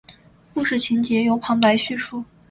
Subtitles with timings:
[0.51, 2.23] 故事情节由旁白叙述。